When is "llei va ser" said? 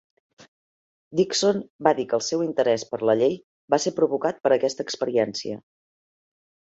3.19-3.93